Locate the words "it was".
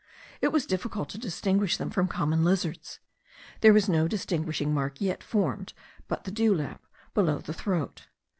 0.41-0.65